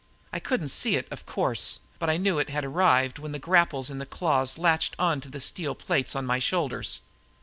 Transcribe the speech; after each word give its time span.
I 0.33 0.39
couldn't 0.39 0.69
see 0.69 0.95
it, 0.95 1.07
of 1.11 1.27
course, 1.27 1.77
but 1.99 2.09
I 2.09 2.17
knew 2.17 2.39
it 2.39 2.49
had 2.49 2.65
arrived 2.65 3.19
when 3.19 3.33
the 3.33 3.37
grapples 3.37 3.91
in 3.91 3.99
the 3.99 4.05
claws 4.07 4.57
latched 4.57 4.95
onto 4.97 5.29
the 5.29 5.39
steel 5.39 5.75
plates 5.75 6.15
on 6.15 6.25
my 6.25 6.39
shoulders. 6.39 7.01